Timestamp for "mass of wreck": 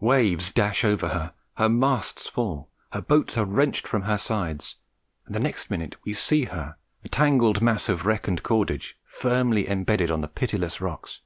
7.60-8.26